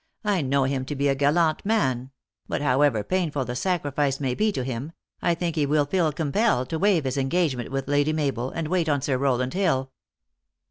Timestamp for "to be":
0.85-1.09